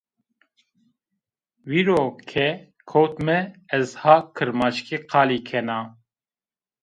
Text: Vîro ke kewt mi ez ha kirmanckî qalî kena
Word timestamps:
Vîro 1.69 2.03
ke 2.29 2.47
kewt 2.89 3.15
mi 3.25 3.37
ez 3.77 3.87
ha 4.01 4.15
kirmanckî 4.35 4.97
qalî 5.11 5.39
kena 5.47 5.79